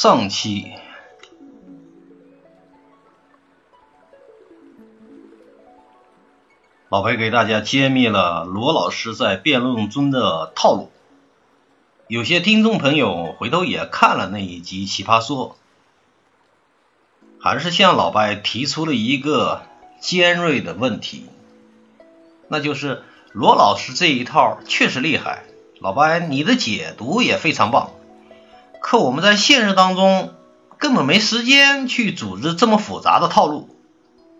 [0.00, 0.74] 上期，
[6.88, 10.92] 老白给大家揭秘了罗老师在辩论中的套路。
[12.06, 15.56] 有些听众朋友回头也看了那一集《奇葩说》，
[17.42, 19.62] 还是向老白提出了一个
[19.98, 21.26] 尖锐的问题，
[22.46, 23.02] 那就是
[23.32, 25.42] 罗老师这一套确实厉害，
[25.80, 27.90] 老白你的解读也非常棒。
[28.80, 30.34] 可我们在现实当中
[30.78, 33.68] 根本没时间去组织这么复杂的套路，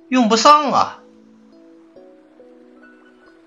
[0.09, 0.99] 用不上啊。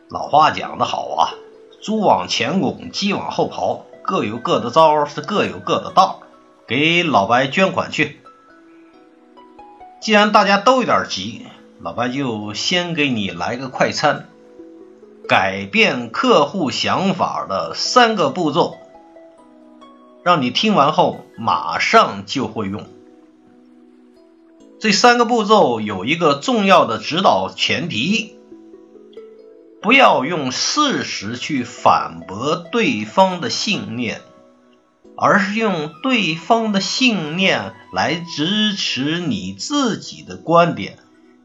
[0.10, 1.34] 老话讲得好啊，
[1.82, 6.22] 猪往前拱，鸡往后刨，各有各的招，是各有各的道。
[6.68, 8.22] 给老白捐款去。
[10.02, 11.46] 既然大家都有点急，
[11.80, 14.28] 老白就先给你来个快餐，
[15.28, 18.78] 改变客户想法的三个步骤。
[20.24, 22.86] 让你听完后马上就会用。
[24.80, 28.36] 这三个步骤有一个重要的指导前提：
[29.82, 34.22] 不要用事实去反驳对方的信念，
[35.16, 40.98] 而是用对方的信念来支持你自己的观点，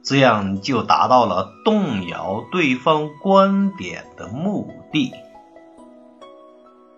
[0.02, 5.12] 这样就达到了动摇对方观点的目的。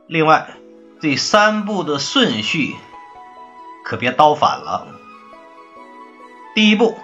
[0.09, 0.49] 另外。
[1.01, 2.75] 这三步的顺序
[3.85, 4.89] 可别倒反了。
[6.55, 6.99] 第一步，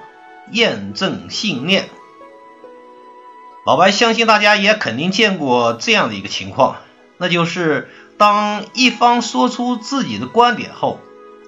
[0.50, 1.88] 验证信念。
[3.64, 6.76] 老白相信大家也肯定见过这样的一个情况，
[7.18, 10.98] 那就是当一方说出自己的观点后，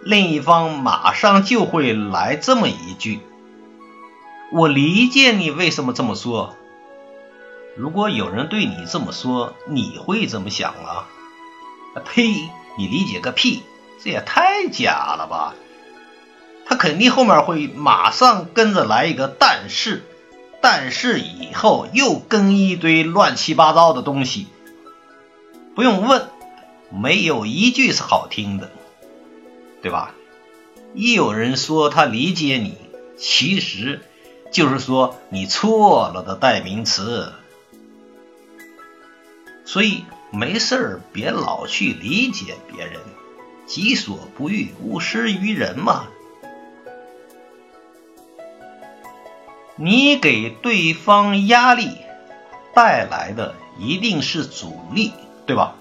[0.02, 3.20] 另一方马上就会来这么一句
[4.52, 6.54] ：“我理解你为什么这么说。”
[7.76, 11.08] 如果有人对你这么说，你会怎么想啊？
[12.00, 12.50] 呸！
[12.78, 13.62] 你理解个屁！
[14.02, 15.54] 这也太假了吧！
[16.66, 20.04] 他肯定后面会马上跟着来一个但是，
[20.60, 24.46] 但是以后又跟一堆乱七八糟的东西。
[25.74, 26.28] 不用问，
[26.90, 28.70] 没有一句是好听的，
[29.80, 30.14] 对吧？
[30.94, 32.76] 一有人说他理解你，
[33.16, 34.02] 其实
[34.50, 37.32] 就是说你错了的代名词。
[39.64, 40.04] 所以。
[40.30, 43.00] 没事儿，别老去理解别人，
[43.66, 46.06] 己所不欲，勿施于人嘛。
[49.76, 51.96] 你给对方压力
[52.74, 55.12] 带来的一定是阻力，
[55.46, 55.74] 对吧？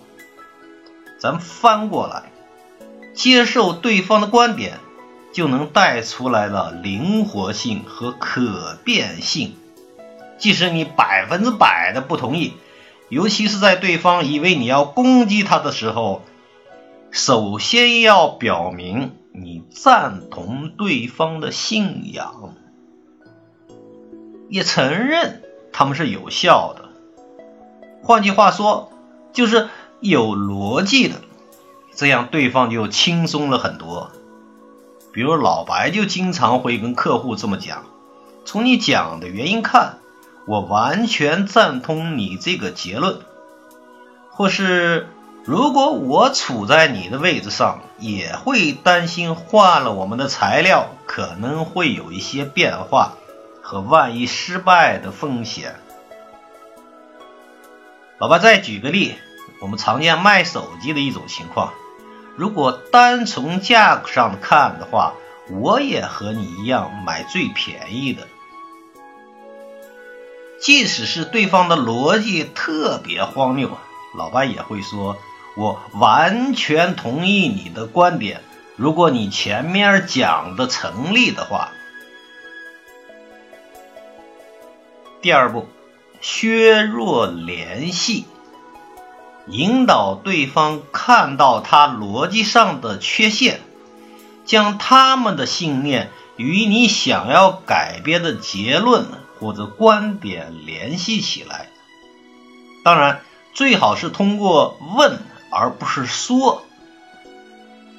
[1.17, 2.31] 咱翻过来，
[3.13, 4.79] 接受对方的观点，
[5.33, 9.55] 就能带出来的灵活性和可变性。
[10.37, 12.53] 即使你百分之百的不同意。
[13.09, 16.23] 尤其是在对方以为你要攻击他的时候，
[17.11, 22.55] 首先要表明你赞同对方的信仰，
[24.49, 26.89] 也承认他们是有效的。
[28.01, 28.91] 换句话说，
[29.33, 31.21] 就是有逻辑的，
[31.93, 34.11] 这样对方就轻松了很多。
[35.13, 37.85] 比如老白就经常会跟客户这么讲：
[38.45, 39.99] 从你讲的原因看。
[40.47, 43.19] 我完全赞同你这个结论，
[44.29, 45.07] 或是
[45.43, 53.13] 如果我处在你的位置上，也会担心换了我们的材料可能会有一些变化
[53.61, 55.75] 和万一失败的风险。
[58.19, 59.15] 老爸再举个例，
[59.61, 61.73] 我们常见卖手机的一种情况，
[62.37, 65.13] 如果单从价格上看的话，
[65.49, 68.27] 我也和你一样买最便宜的。
[70.65, 73.77] 即使是对方的逻辑特别荒谬，
[74.17, 75.15] 老白也会说
[75.55, 78.41] ：“我完全同意你的观点。
[78.75, 81.69] 如果你前面讲的成立的话。”
[85.21, 85.67] 第二步，
[86.19, 88.25] 削弱联系，
[89.45, 93.61] 引导对方看到他逻辑上的缺陷，
[94.45, 99.05] 将他们的信念与你想要改变的结论。
[99.39, 101.69] 或者观点联系起来，
[102.83, 103.21] 当然
[103.53, 106.63] 最好是通过问而不是说，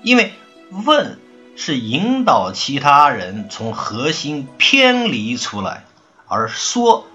[0.02, 0.32] 因为
[0.70, 1.18] 问
[1.56, 5.84] 是引导其他人从核心偏离出来，
[6.26, 7.06] 而说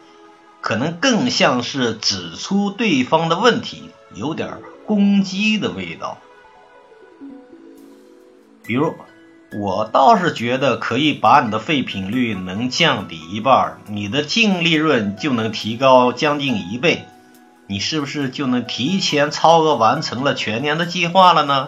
[0.62, 6.18] 可能更像是指出对方的问题，有点攻击的味道，
[8.64, 8.94] 比如。
[9.54, 17.06] 我倒是觉得可以把你的废品率能降低一半，你的净利润就能提高将近一倍，
[17.68, 21.68] 你是不是就能提前超额完成了全年的计划了呢？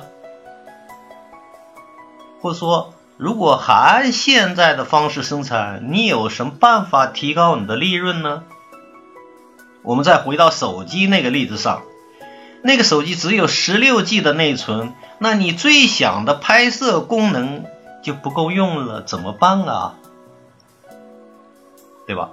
[2.40, 8.44] 或者说，如果还按现在的方式生产，你有什么办法提高你的利润呢？
[9.82, 11.82] 我们再回到手机那个例子上，
[12.62, 17.66] 那个手机只有十六 G 的内存，那你最想的拍摄功能
[18.04, 19.96] 就不够用了，怎么办啊？
[22.06, 22.30] 对吧？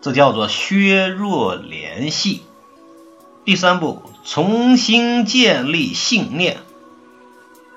[0.00, 2.42] 这叫做削弱联系。
[3.44, 6.58] 第三步，重新建立信念。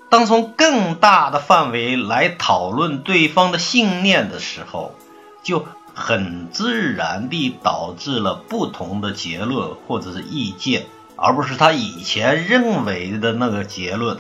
[0.10, 4.94] 当从更大的范围来讨论对方的信念的时候，
[5.42, 5.66] 就
[5.96, 14.20] 很自然地导致了不同的结论或者是意见，而不是他以前认为的那个结论。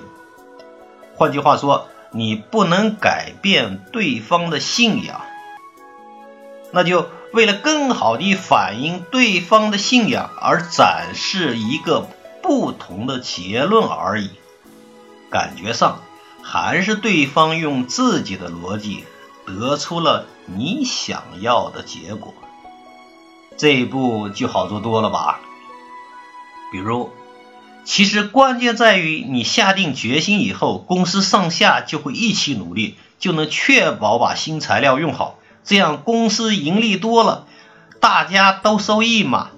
[1.15, 5.21] 换句话说，你不能改变对方的信仰，
[6.71, 12.07] 那就为了更好地反映对方的信仰而展示一个
[12.43, 14.29] 不同的结论而已。
[15.31, 16.03] 感觉上
[16.43, 19.03] 还是对方用自己的逻辑
[19.47, 22.31] 得出了你想要的结果，
[23.57, 25.39] 这一步就好做多了吧？
[26.71, 27.11] 比如，
[27.83, 37.47] 其实关键在于你下定决心以后，公司上下就会一起努力，就能确保把新材料用好，这样公司盈利多了，
[37.99, 39.49] 大家都受益嘛。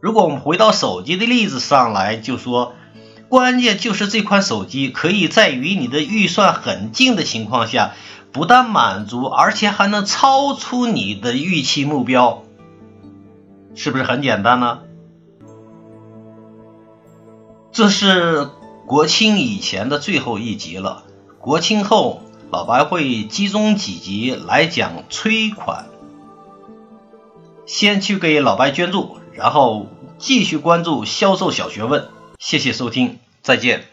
[0.00, 2.74] 如果我们回到手机的例子上来，就说。
[3.28, 7.92] 关键就是这款手机可以在与你的预算很近的情况下，
[8.32, 12.42] 不但满足，而且还能超出你的预期目标，
[13.76, 14.80] 是不是很简单呢？
[17.72, 18.50] 这是
[18.86, 21.04] 国庆以前的最后一集了，
[21.38, 25.86] 国庆后老白会集中几集来讲催款。
[27.66, 29.86] 先去给老白捐助，然后
[30.18, 32.08] 继续关注销售小学问。
[32.40, 33.84] 谢谢收听，再见。